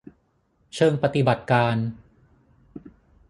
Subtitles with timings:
[0.75, 1.77] เชิงปฏิบัติการ